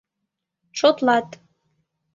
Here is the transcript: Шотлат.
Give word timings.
Шотлат. 0.79 1.29